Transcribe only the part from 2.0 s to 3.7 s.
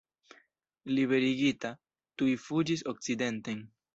tuj fuĝis okcidenten.